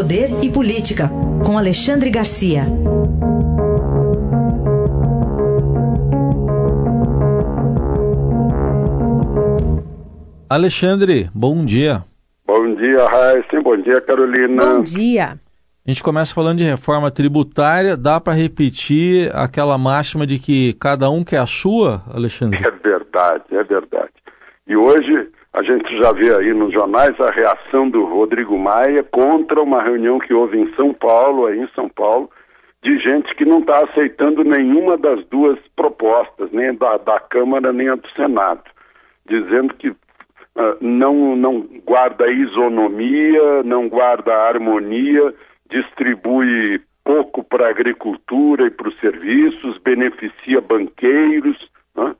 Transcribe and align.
Poder 0.00 0.30
e 0.42 0.50
Política, 0.50 1.10
com 1.44 1.58
Alexandre 1.58 2.08
Garcia. 2.08 2.62
Alexandre, 10.48 11.28
bom 11.34 11.66
dia. 11.66 12.02
Bom 12.46 12.74
dia, 12.76 13.04
Raíssa. 13.04 13.60
Bom 13.62 13.76
dia, 13.76 14.00
Carolina. 14.00 14.64
Bom 14.64 14.82
dia. 14.82 15.38
A 15.86 15.90
gente 15.90 16.02
começa 16.02 16.34
falando 16.34 16.56
de 16.56 16.64
reforma 16.64 17.10
tributária. 17.10 17.94
Dá 17.94 18.18
para 18.18 18.32
repetir 18.32 19.30
aquela 19.36 19.76
máxima 19.76 20.26
de 20.26 20.38
que 20.38 20.72
cada 20.80 21.10
um 21.10 21.22
quer 21.22 21.40
a 21.40 21.46
sua, 21.46 22.02
Alexandre? 22.10 22.58
É 22.58 22.70
verdade, 22.70 23.44
é 23.50 23.62
verdade. 23.62 24.14
E 24.66 24.74
hoje 24.74 25.28
a 25.52 25.62
gente 25.62 25.96
já 25.98 26.12
vê 26.12 26.34
aí 26.34 26.52
nos 26.52 26.72
jornais 26.72 27.18
a 27.20 27.30
reação 27.30 27.88
do 27.90 28.04
Rodrigo 28.04 28.56
Maia 28.56 29.02
contra 29.02 29.60
uma 29.60 29.82
reunião 29.82 30.18
que 30.18 30.32
houve 30.32 30.58
em 30.58 30.72
São 30.74 30.94
Paulo, 30.94 31.46
aí 31.46 31.58
em 31.58 31.68
São 31.74 31.88
Paulo, 31.88 32.30
de 32.82 32.98
gente 32.98 33.34
que 33.34 33.44
não 33.44 33.58
está 33.58 33.84
aceitando 33.84 34.44
nenhuma 34.44 34.96
das 34.96 35.24
duas 35.26 35.58
propostas, 35.74 36.50
nem 36.52 36.74
da, 36.74 36.96
da 36.98 37.18
Câmara 37.18 37.72
nem 37.72 37.88
a 37.88 37.96
do 37.96 38.08
Senado, 38.10 38.62
dizendo 39.26 39.74
que 39.74 39.90
uh, 39.90 39.96
não, 40.80 41.34
não 41.34 41.60
guarda 41.84 42.30
isonomia, 42.30 43.62
não 43.64 43.88
guarda 43.88 44.32
harmonia, 44.32 45.34
distribui 45.68 46.80
pouco 47.04 47.42
para 47.42 47.66
a 47.66 47.70
agricultura 47.70 48.66
e 48.66 48.70
para 48.70 48.88
os 48.88 48.98
serviços, 49.00 49.78
beneficia 49.78 50.60
banqueiros. 50.60 51.56
Né? 51.96 52.14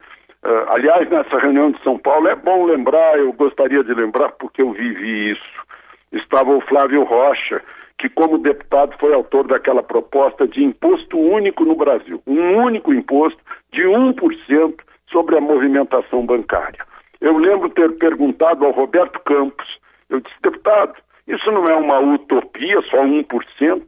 Aliás, 0.71 1.11
nessa 1.11 1.37
reunião 1.37 1.73
de 1.73 1.83
São 1.83 1.99
Paulo, 1.99 2.29
é 2.29 2.37
bom 2.37 2.65
lembrar, 2.65 3.19
eu 3.19 3.33
gostaria 3.33 3.83
de 3.83 3.93
lembrar 3.93 4.31
porque 4.39 4.63
eu 4.63 4.71
vivi 4.71 5.33
isso. 5.33 5.67
Estava 6.13 6.53
o 6.53 6.61
Flávio 6.61 7.03
Rocha, 7.03 7.61
que, 7.99 8.09
como 8.09 8.39
deputado, 8.39 8.95
foi 9.01 9.13
autor 9.13 9.49
daquela 9.49 9.83
proposta 9.83 10.47
de 10.47 10.63
imposto 10.63 11.19
único 11.19 11.65
no 11.65 11.75
Brasil 11.75 12.23
um 12.25 12.59
único 12.59 12.95
imposto 12.95 13.41
de 13.73 13.83
1% 13.83 14.75
sobre 15.11 15.37
a 15.37 15.41
movimentação 15.41 16.25
bancária. 16.25 16.87
Eu 17.21 17.37
lembro 17.37 17.69
ter 17.71 17.91
perguntado 17.97 18.65
ao 18.65 18.71
Roberto 18.71 19.19
Campos, 19.25 19.67
eu 20.09 20.21
disse, 20.21 20.37
deputado, 20.41 20.95
isso 21.27 21.51
não 21.51 21.65
é 21.65 21.75
uma 21.75 21.99
utopia, 21.99 22.81
só 22.83 23.03
1%? 23.05 23.83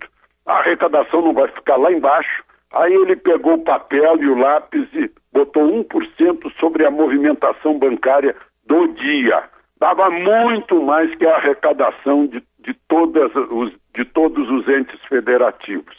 A 0.47 0.55
arrecadação 0.55 1.23
não 1.23 1.33
vai 1.33 1.47
ficar 1.47 1.77
lá 1.77 1.93
embaixo? 1.93 2.43
Aí 2.73 2.95
ele 2.95 3.17
pegou 3.17 3.55
o 3.55 3.65
papel 3.65 4.23
e 4.23 4.29
o 4.29 4.39
lápis 4.39 4.89
e 4.95 5.11
botou 5.33 5.63
1% 5.85 6.53
sobre 6.59 6.87
a 6.87 6.91
movimentação 6.91 7.79
bancária 7.79 8.35
do 8.67 8.89
dia. 8.89 9.45
Dava 9.79 10.11
muito 10.11 10.81
mais 10.83 11.15
que 11.17 11.27
a 11.27 11.37
arrecadação 11.37 12.27
de, 12.27 12.43
de, 12.61 12.75
todas 12.89 13.35
os, 13.35 13.73
de 13.95 14.05
todos 14.05 14.49
os 14.49 14.69
entes 14.69 15.01
federativos. 15.09 15.97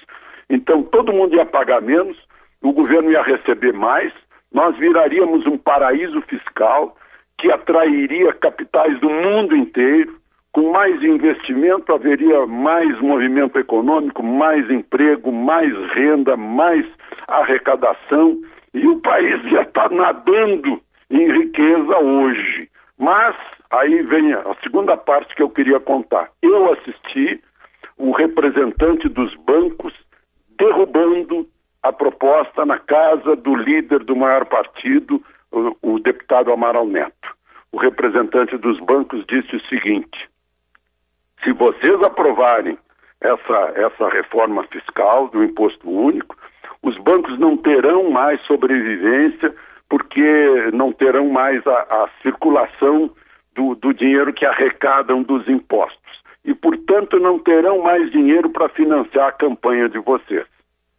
Então 0.49 0.83
todo 0.83 1.13
mundo 1.13 1.35
ia 1.35 1.45
pagar 1.45 1.81
menos, 1.81 2.17
o 2.61 2.71
governo 2.71 3.11
ia 3.11 3.21
receber 3.21 3.73
mais, 3.73 4.11
nós 4.51 4.77
viraríamos 4.77 5.45
um 5.45 5.57
paraíso 5.57 6.21
fiscal 6.21 6.95
que 7.37 7.51
atrairia 7.51 8.31
capitais 8.33 8.99
do 8.99 9.09
mundo 9.09 9.55
inteiro. 9.55 10.15
Com 10.53 10.71
mais 10.71 11.01
investimento 11.01 11.91
haveria 11.91 12.45
mais 12.45 13.01
movimento 13.01 13.57
econômico, 13.57 14.21
mais 14.21 14.69
emprego, 14.69 15.31
mais 15.31 15.73
renda, 15.93 16.37
mais 16.37 16.85
arrecadação 17.27 18.39
e 18.71 18.87
o 18.87 18.99
país 18.99 19.41
já 19.49 19.63
está 19.63 19.89
nadando 19.89 20.79
em 21.09 21.31
riqueza 21.31 21.97
hoje. 21.97 22.69
Mas 22.99 23.35
aí 23.71 24.03
vem 24.03 24.31
a 24.33 24.55
segunda 24.61 24.95
parte 24.95 25.35
que 25.35 25.41
eu 25.41 25.49
queria 25.49 25.79
contar. 25.79 26.29
Eu 26.43 26.71
assisti 26.73 27.41
o 27.97 28.11
representante 28.11 29.09
dos 29.09 29.35
bancos 29.37 29.93
derrubando 30.59 31.47
a 31.81 31.91
proposta 31.91 32.63
na 32.63 32.77
casa 32.77 33.35
do 33.35 33.55
líder 33.55 34.03
do 34.03 34.15
maior 34.15 34.45
partido, 34.45 35.19
o, 35.51 35.93
o 35.93 35.99
deputado 35.99 36.53
Amaral 36.53 36.85
Neto. 36.85 37.35
O 37.71 37.77
representante 37.77 38.55
dos 38.57 38.79
bancos 38.81 39.25
disse 39.25 39.55
o 39.55 39.65
seguinte: 39.67 40.29
se 41.43 41.51
vocês 41.51 42.01
aprovarem 42.01 42.77
essa, 43.21 43.73
essa 43.75 44.09
reforma 44.09 44.63
fiscal 44.63 45.27
do 45.29 45.43
imposto 45.43 45.89
único, 45.89 46.35
os 46.81 46.97
bancos 46.97 47.37
não 47.39 47.55
terão 47.57 48.09
mais 48.09 48.41
sobrevivência 48.41 49.53
porque 49.89 50.71
não 50.73 50.91
terão 50.91 51.29
mais 51.29 51.65
a, 51.67 51.71
a 51.71 52.09
circulação 52.21 53.11
do, 53.53 53.75
do 53.75 53.93
dinheiro 53.93 54.33
que 54.33 54.45
arrecadam 54.45 55.21
dos 55.21 55.47
impostos. 55.47 56.01
E, 56.43 56.53
portanto, 56.53 57.19
não 57.19 57.39
terão 57.39 57.81
mais 57.81 58.11
dinheiro 58.11 58.49
para 58.49 58.67
financiar 58.69 59.27
a 59.27 59.31
campanha 59.31 59.87
de 59.87 59.99
vocês. 59.99 60.45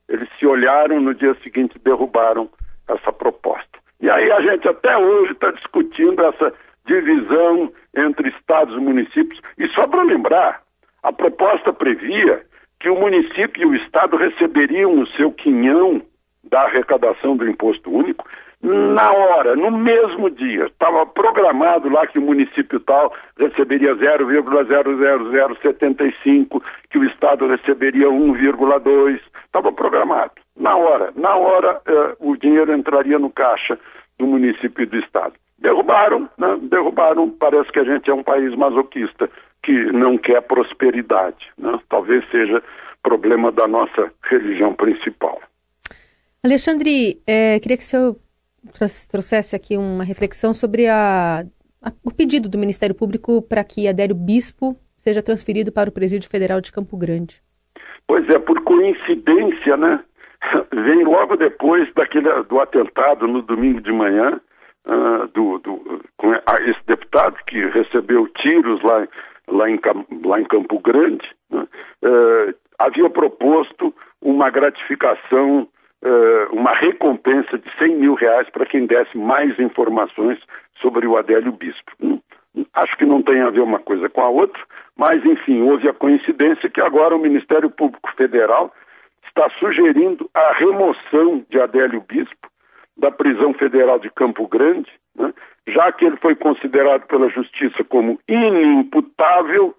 Eles 0.08 0.28
se 0.38 0.46
olharam 0.46 1.00
no 1.00 1.14
dia 1.14 1.34
seguinte 1.42 1.76
e 1.76 1.78
derrubaram 1.78 2.48
essa 2.88 3.12
proposta. 3.12 3.78
E 4.00 4.10
aí 4.10 4.30
a 4.30 4.40
gente 4.40 4.68
até 4.68 4.96
hoje 4.96 5.32
está 5.32 5.50
discutindo 5.50 6.22
essa 6.24 6.52
divisão 6.86 7.72
entre 7.96 8.28
estados 8.30 8.76
e 8.76 8.80
municípios. 8.80 9.40
E 9.58 9.68
só 9.68 9.86
para 9.86 10.02
lembrar, 10.02 10.62
a 11.02 11.12
proposta 11.12 11.72
previa 11.72 12.42
que 12.80 12.88
o 12.88 12.98
município 12.98 13.62
e 13.62 13.66
o 13.66 13.74
Estado 13.74 14.16
receberiam 14.16 15.00
o 15.00 15.06
seu 15.08 15.30
quinhão 15.32 16.02
da 16.44 16.62
arrecadação 16.62 17.36
do 17.36 17.48
imposto 17.48 17.90
único 17.90 18.24
na 18.64 19.10
hora, 19.10 19.54
no 19.54 19.70
mesmo 19.70 20.30
dia. 20.30 20.64
Estava 20.66 21.04
programado 21.04 21.90
lá 21.90 22.06
que 22.06 22.18
o 22.18 22.22
município 22.22 22.80
tal 22.80 23.12
receberia 23.38 23.94
0,00075, 23.94 26.62
que 26.88 26.96
o 26.98 27.04
Estado 27.04 27.46
receberia 27.46 28.08
1,2. 28.08 29.20
Estava 29.44 29.70
programado. 29.70 30.32
Na 30.56 30.74
hora, 30.76 31.12
na 31.14 31.36
hora 31.36 31.78
eh, 31.86 32.16
o 32.20 32.34
dinheiro 32.36 32.74
entraria 32.74 33.18
no 33.18 33.28
caixa 33.30 33.78
do 34.18 34.26
município 34.26 34.82
e 34.82 34.86
do 34.86 34.98
Estado. 34.98 35.34
Derrubaram, 35.84 36.28
né? 36.38 36.58
derrubaram. 36.62 37.30
Parece 37.30 37.70
que 37.70 37.78
a 37.78 37.84
gente 37.84 38.10
é 38.10 38.14
um 38.14 38.22
país 38.22 38.54
masoquista 38.56 39.30
que 39.62 39.72
não 39.92 40.16
quer 40.16 40.40
prosperidade. 40.42 41.46
Né? 41.58 41.78
Talvez 41.88 42.24
seja 42.30 42.62
problema 43.02 43.52
da 43.52 43.68
nossa 43.68 44.10
religião 44.22 44.74
principal. 44.74 45.40
Alexandre, 46.42 47.20
é, 47.26 47.58
queria 47.60 47.76
que 47.76 47.82
o 47.82 47.86
senhor 47.86 48.16
trouxesse 49.10 49.54
aqui 49.54 49.76
uma 49.76 50.04
reflexão 50.04 50.54
sobre 50.54 50.86
a, 50.86 51.44
a, 51.82 51.92
o 52.02 52.10
pedido 52.10 52.48
do 52.48 52.58
Ministério 52.58 52.94
Público 52.94 53.42
para 53.42 53.62
que 53.62 53.86
Adélio 53.86 54.14
Bispo 54.14 54.76
seja 54.96 55.22
transferido 55.22 55.70
para 55.70 55.90
o 55.90 55.92
Presídio 55.92 56.30
Federal 56.30 56.60
de 56.60 56.72
Campo 56.72 56.96
Grande. 56.96 57.42
Pois 58.06 58.26
é, 58.28 58.38
por 58.38 58.62
coincidência, 58.62 59.76
né? 59.76 60.00
Vem 60.72 61.04
logo 61.04 61.36
depois 61.36 61.92
daquele, 61.94 62.28
do 62.44 62.60
atentado 62.60 63.26
no 63.26 63.42
domingo 63.42 63.80
de 63.80 63.92
manhã, 63.92 64.40
uh, 64.86 65.28
do, 65.28 65.60
esse 66.66 66.80
deputado 66.86 67.36
que 67.46 67.66
recebeu 67.66 68.26
tiros 68.28 68.82
lá 68.82 69.06
lá 69.48 69.68
em, 69.68 69.78
lá 70.24 70.40
em 70.40 70.44
Campo 70.44 70.78
Grande, 70.80 71.28
né, 71.50 71.66
eh, 72.02 72.54
havia 72.78 73.08
proposto 73.10 73.94
uma 74.22 74.50
gratificação, 74.50 75.68
eh, 76.02 76.48
uma 76.50 76.72
recompensa 76.74 77.58
de 77.58 77.70
100 77.78 77.96
mil 77.96 78.14
reais 78.14 78.48
para 78.50 78.66
quem 78.66 78.86
desse 78.86 79.16
mais 79.16 79.58
informações 79.58 80.38
sobre 80.80 81.06
o 81.06 81.16
Adélio 81.16 81.52
Bispo. 81.52 81.92
Hum, 82.00 82.20
acho 82.74 82.96
que 82.96 83.04
não 83.04 83.22
tem 83.22 83.40
a 83.42 83.50
ver 83.50 83.60
uma 83.60 83.78
coisa 83.78 84.08
com 84.08 84.22
a 84.22 84.28
outra, 84.28 84.62
mas 84.96 85.24
enfim, 85.24 85.62
houve 85.62 85.88
a 85.88 85.94
coincidência 85.94 86.70
que 86.70 86.80
agora 86.80 87.14
o 87.14 87.20
Ministério 87.20 87.70
Público 87.70 88.10
Federal 88.16 88.72
está 89.26 89.50
sugerindo 89.58 90.28
a 90.32 90.52
remoção 90.54 91.44
de 91.50 91.60
Adélio 91.60 92.00
Bispo 92.00 92.48
da 92.96 93.10
prisão 93.10 93.52
federal 93.54 93.98
de 93.98 94.10
Campo 94.10 94.46
Grande, 94.46 94.90
né, 95.16 95.32
já 95.68 95.90
que 95.92 96.04
ele 96.04 96.16
foi 96.16 96.34
considerado 96.34 97.06
pela 97.06 97.28
Justiça 97.28 97.82
como 97.84 98.18
inimputável, 98.28 99.74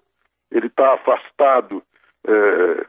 ele 0.50 0.66
está 0.66 0.94
afastado 0.94 1.82
é, 2.26 2.86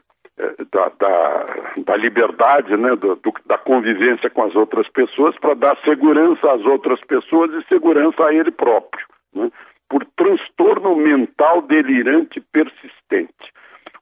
da, 0.70 0.88
da, 0.98 1.46
da, 1.78 1.96
liberdade, 1.96 2.76
né, 2.76 2.94
do, 2.96 3.16
do, 3.16 3.32
da 3.46 3.58
convivência 3.58 4.30
com 4.30 4.44
as 4.44 4.54
outras 4.54 4.88
pessoas, 4.88 5.36
para 5.38 5.54
dar 5.54 5.76
segurança 5.84 6.52
às 6.52 6.64
outras 6.64 7.00
pessoas 7.00 7.52
e 7.52 7.66
segurança 7.68 8.24
a 8.24 8.32
ele 8.32 8.50
próprio, 8.50 9.04
né, 9.34 9.50
por 9.88 10.04
transtorno 10.16 10.94
mental 10.96 11.62
delirante 11.62 12.40
persistente. 12.52 13.52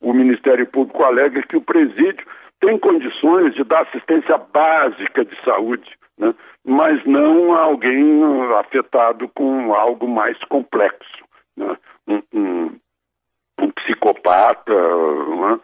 O 0.01 0.13
Ministério 0.13 0.67
Público 0.67 1.03
alega 1.05 1.43
que 1.43 1.57
o 1.57 1.63
presídio 1.63 2.27
tem 2.61 2.79
condições 2.79 3.55
de 3.55 3.65
dar 3.65 3.83
assistência 3.83 4.39
básica 4.39 5.25
de 5.25 5.45
saúde 5.45 5.97
né? 6.19 6.35
mas 6.65 7.05
não 7.05 7.55
alguém 7.55 8.23
afetado 8.59 9.29
com 9.29 9.75
algo 9.75 10.09
mais 10.09 10.39
complexo. 10.45 11.25
Né? 11.57 11.77
Um, 12.09 12.23
um, 12.33 12.81
um, 13.61 13.71
psicopata, 13.71 14.73
né? 14.73 15.61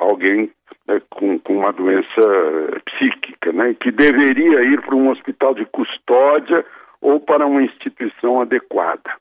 alguém 0.00 0.50
né, 0.86 1.00
com, 1.10 1.38
com, 1.38 1.58
uma 1.58 1.72
doença 1.72 2.82
psíquica, 2.86 3.52
né? 3.52 3.74
que 3.74 3.90
deveria 3.90 4.62
ir 4.62 4.80
para 4.82 4.94
um 4.94 5.10
hospital 5.10 5.54
de 5.54 5.64
custódia 5.66 6.64
ou 7.00 7.20
para 7.20 7.46
uma 7.46 7.62
instituição 7.62 8.40
adequada. 8.40 9.12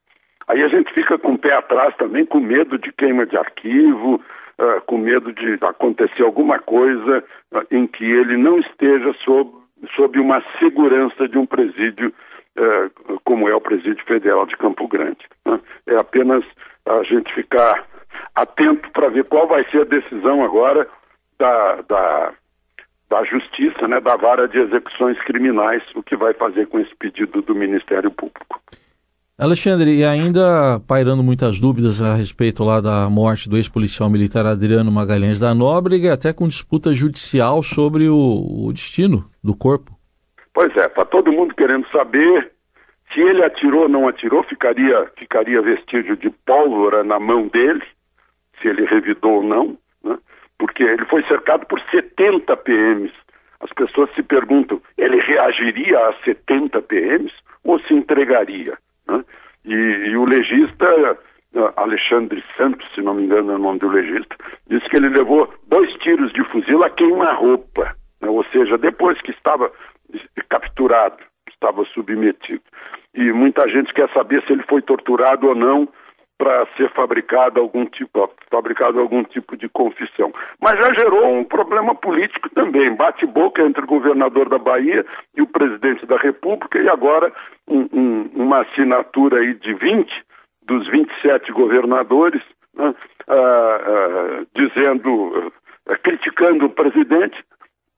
Aí 0.53 0.61
a 0.61 0.67
gente 0.67 0.93
fica 0.93 1.17
com 1.17 1.33
o 1.33 1.37
pé 1.37 1.55
atrás 1.55 1.95
também, 1.95 2.27
com 2.27 2.39
medo 2.39 2.77
de 2.77 2.91
queima 2.91 3.25
de 3.25 3.35
arquivo, 3.35 4.21
uh, 4.59 4.81
com 4.85 4.99
medo 4.99 5.33
de 5.33 5.57
acontecer 5.65 6.21
alguma 6.21 6.59
coisa 6.59 7.23
uh, 7.51 7.65
em 7.71 7.87
que 7.87 8.05
ele 8.05 8.37
não 8.37 8.59
esteja 8.59 9.11
sob, 9.25 9.49
sob 9.95 10.19
uma 10.19 10.43
segurança 10.59 11.27
de 11.27 11.39
um 11.39 11.47
presídio 11.47 12.13
uh, 12.59 13.19
como 13.23 13.49
é 13.49 13.55
o 13.55 13.61
Presídio 13.61 14.05
Federal 14.05 14.45
de 14.45 14.55
Campo 14.55 14.87
Grande. 14.87 15.27
Né? 15.43 15.59
É 15.87 15.95
apenas 15.95 16.45
a 16.85 17.01
gente 17.01 17.33
ficar 17.33 17.87
atento 18.35 18.91
para 18.91 19.09
ver 19.09 19.23
qual 19.23 19.47
vai 19.47 19.67
ser 19.71 19.81
a 19.81 19.85
decisão 19.85 20.43
agora 20.43 20.87
da, 21.39 21.81
da, 21.81 22.33
da 23.09 23.23
Justiça, 23.23 23.87
né, 23.87 23.99
da 23.99 24.15
vara 24.17 24.47
de 24.47 24.59
execuções 24.59 25.19
criminais, 25.23 25.81
o 25.95 26.03
que 26.03 26.15
vai 26.15 26.35
fazer 26.35 26.67
com 26.67 26.79
esse 26.79 26.95
pedido 26.95 27.41
do 27.41 27.55
Ministério 27.55 28.11
Público. 28.11 28.61
Alexandre, 29.43 29.93
e 29.99 30.05
ainda 30.05 30.79
pairando 30.87 31.21
muitas 31.21 31.59
dúvidas 31.59 32.01
a 32.01 32.15
respeito 32.15 32.63
lá 32.63 32.79
da 32.79 33.09
morte 33.09 33.49
do 33.49 33.57
ex-policial 33.57 34.09
militar 34.09 34.45
Adriano 34.45 34.89
Magalhães 34.89 35.37
da 35.37 35.53
Nóbrega, 35.53 36.13
até 36.13 36.31
com 36.31 36.47
disputa 36.47 36.93
judicial 36.93 37.61
sobre 37.61 38.07
o, 38.07 38.15
o 38.15 38.71
destino 38.71 39.25
do 39.43 39.53
corpo. 39.53 39.91
Pois 40.53 40.73
é, 40.77 40.85
está 40.85 41.03
todo 41.03 41.33
mundo 41.33 41.53
querendo 41.55 41.85
saber 41.89 42.53
se 43.13 43.19
ele 43.19 43.43
atirou 43.43 43.81
ou 43.81 43.89
não 43.89 44.07
atirou, 44.07 44.43
ficaria, 44.43 45.11
ficaria 45.17 45.61
vestígio 45.61 46.15
de 46.15 46.29
pólvora 46.29 47.03
na 47.03 47.19
mão 47.19 47.49
dele, 47.49 47.83
se 48.61 48.69
ele 48.69 48.85
revidou 48.85 49.41
ou 49.41 49.43
não, 49.43 49.77
né? 50.05 50.17
porque 50.57 50.83
ele 50.83 51.03
foi 51.07 51.21
cercado 51.23 51.65
por 51.65 51.81
70 51.91 52.55
PMs. 52.55 53.11
As 53.59 53.73
pessoas 53.73 54.09
se 54.15 54.23
perguntam, 54.23 54.81
ele 54.97 55.19
reagiria 55.19 55.99
a 55.99 56.13
70 56.23 56.81
PMs 56.83 57.33
ou 57.61 57.77
se 57.81 57.93
entregaria? 57.93 58.77
Né? 59.07 59.23
E, 59.65 59.73
e, 59.73 60.17
o 60.17 60.25
legista, 60.25 61.17
uh, 61.55 61.73
Alexandre 61.77 62.43
Santos, 62.57 62.87
se 62.93 63.01
não 63.01 63.13
me 63.13 63.23
engano 63.23 63.51
é 63.51 63.55
o 63.55 63.59
nome 63.59 63.79
do 63.79 63.89
legista, 63.89 64.35
disse 64.67 64.87
que 64.89 64.97
ele 64.97 65.09
levou 65.09 65.53
dois 65.67 65.91
tiros 65.99 66.31
de 66.33 66.43
fuzil 66.45 66.83
a 66.83 66.89
queima-roupa, 66.89 67.95
né? 68.21 68.29
ou 68.29 68.43
seja, 68.45 68.77
depois 68.77 69.19
que 69.21 69.31
estava 69.31 69.71
capturado, 70.49 71.17
estava 71.49 71.85
submetido. 71.85 72.63
E 73.13 73.31
muita 73.31 73.67
gente 73.69 73.93
quer 73.93 74.09
saber 74.11 74.43
se 74.43 74.53
ele 74.53 74.63
foi 74.63 74.81
torturado 74.81 75.47
ou 75.47 75.55
não 75.55 75.87
para 76.43 76.67
ser 76.75 76.91
fabricado 76.91 77.61
algum 77.61 77.85
tipo, 77.85 78.29
fabricado 78.51 78.99
algum 78.99 79.23
tipo 79.23 79.55
de 79.55 79.69
confissão. 79.69 80.33
Mas 80.61 80.73
já 80.73 80.93
gerou 80.93 81.25
um 81.25 81.45
problema 81.45 81.95
político 81.95 82.49
também, 82.49 82.93
bate-boca 82.93 83.61
entre 83.61 83.85
o 83.85 83.87
governador 83.87 84.49
da 84.49 84.57
Bahia 84.57 85.05
e 85.37 85.41
o 85.41 85.47
presidente 85.47 86.05
da 86.05 86.17
República, 86.17 86.77
e 86.81 86.89
agora 86.89 87.31
um, 87.65 87.87
um, 87.93 88.29
uma 88.35 88.61
assinatura 88.61 89.39
aí 89.39 89.53
de 89.53 89.73
20 89.73 90.11
dos 90.63 90.85
27 90.89 91.49
governadores 91.53 92.41
né, 92.75 92.93
ah, 93.29 93.79
ah, 93.85 94.45
dizendo, 94.53 95.53
ah, 95.87 95.95
criticando 95.95 96.65
o 96.65 96.69
presidente 96.71 97.41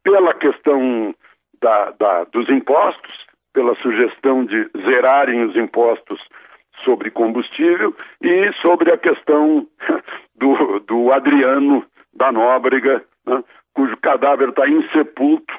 pela 0.03 0.35
questão 0.35 1.15
da, 1.59 1.89
da, 1.99 2.23
dos 2.25 2.47
impostos, 2.49 3.25
pela 3.55 3.73
sugestão 3.77 4.45
de 4.45 4.69
zerarem 4.87 5.45
os 5.45 5.55
impostos 5.55 6.21
sobre 6.83 7.11
combustível 7.11 7.95
e 8.21 8.51
sobre 8.61 8.91
a 8.91 8.97
questão 8.97 9.67
do, 10.35 10.79
do 10.81 11.11
Adriano 11.11 11.85
da 12.13 12.31
Nóbrega, 12.31 13.03
né, 13.25 13.43
cujo 13.73 13.95
cadáver 13.97 14.49
está 14.49 14.67
insepulto. 14.67 15.53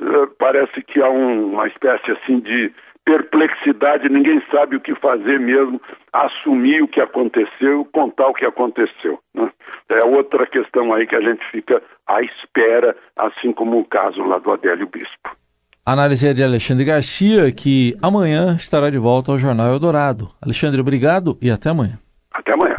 Uh, 0.00 0.26
parece 0.38 0.82
que 0.82 1.00
há 1.00 1.08
um, 1.08 1.52
uma 1.52 1.68
espécie 1.68 2.10
assim 2.10 2.40
de 2.40 2.72
perplexidade, 3.04 4.08
ninguém 4.08 4.42
sabe 4.50 4.76
o 4.76 4.80
que 4.80 4.94
fazer 4.96 5.38
mesmo, 5.40 5.80
assumir 6.12 6.82
o 6.82 6.88
que 6.88 7.00
aconteceu, 7.00 7.84
contar 7.92 8.28
o 8.28 8.34
que 8.34 8.44
aconteceu. 8.44 9.18
Né? 9.34 9.50
É 9.88 10.04
outra 10.04 10.46
questão 10.46 10.92
aí 10.92 11.06
que 11.06 11.16
a 11.16 11.20
gente 11.20 11.44
fica 11.50 11.82
à 12.06 12.22
espera, 12.22 12.96
assim 13.16 13.52
como 13.52 13.78
o 13.78 13.84
caso 13.84 14.22
lá 14.22 14.38
do 14.38 14.52
Adélio 14.52 14.86
Bispo. 14.86 15.36
Análise 15.84 16.28
é 16.28 16.32
de 16.32 16.44
Alexandre 16.44 16.84
Garcia, 16.84 17.50
que 17.50 17.96
amanhã 18.00 18.54
estará 18.54 18.88
de 18.88 18.98
volta 18.98 19.32
ao 19.32 19.38
Jornal 19.38 19.66
Eldorado. 19.72 20.30
Alexandre, 20.40 20.80
obrigado 20.80 21.36
e 21.42 21.50
até 21.50 21.70
amanhã. 21.70 21.98
Até 22.32 22.52
amanhã. 22.54 22.71